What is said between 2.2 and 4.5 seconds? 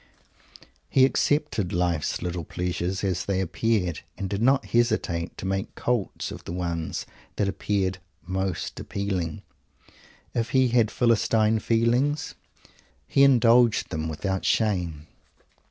little pleasures as they appeared, and did